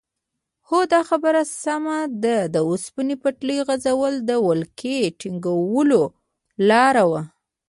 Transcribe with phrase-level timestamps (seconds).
[0.69, 6.01] هو دا خبره سمه ده د اوسپنې پټلۍ غځول د ولکې ټینګولو
[6.69, 7.21] لاره وه.